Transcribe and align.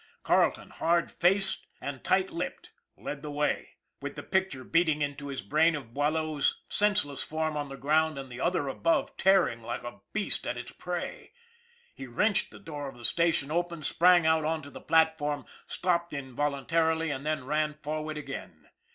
Carleton, 0.23 0.71
hard 0.71 1.11
faced 1.11 1.67
and 1.79 2.03
tight 2.03 2.29
220 2.29 2.29
ON 2.31 2.41
THE 2.41 2.41
IRON 2.41 2.49
AT 2.49 2.53
BIG 2.55 2.71
CLOUD 2.71 3.03
lipped, 3.03 3.05
led 3.05 3.21
the 3.21 3.37
way, 3.37 3.69
with 4.01 4.15
the 4.15 4.23
picture 4.23 4.63
beating 4.63 5.01
into 5.03 5.27
his 5.27 5.43
brain 5.43 5.75
of 5.75 5.93
Boileau's 5.93 6.63
senseless 6.69 7.21
form 7.21 7.55
on 7.55 7.69
the 7.69 7.77
ground 7.77 8.17
and 8.17 8.31
the 8.31 8.41
other 8.41 8.67
above 8.67 9.15
tearing 9.17 9.61
like 9.61 9.83
a 9.83 10.01
beast 10.11 10.47
at 10.47 10.57
its 10.57 10.71
prey. 10.71 11.33
He 11.93 12.07
wrenched 12.07 12.49
the 12.49 12.57
door 12.57 12.87
of 12.89 12.97
the 12.97 13.05
station 13.05 13.51
open, 13.51 13.83
sprang 13.83 14.25
out 14.25 14.43
on 14.43 14.63
to 14.63 14.71
the 14.71 14.81
platform, 14.81 15.45
stopped 15.67 16.13
involuntarily, 16.13 17.11
and 17.11 17.23
then 17.23 17.45
ran 17.45 17.75
for 17.83 18.01
ward 18.01 18.17
again. 18.17 18.69